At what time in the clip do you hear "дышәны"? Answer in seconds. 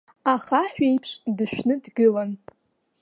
1.35-1.75